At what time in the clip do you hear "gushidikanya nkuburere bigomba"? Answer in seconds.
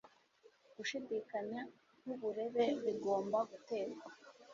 0.75-3.37